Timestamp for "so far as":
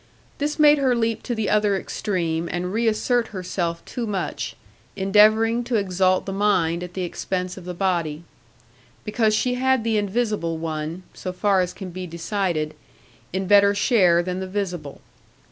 11.13-11.71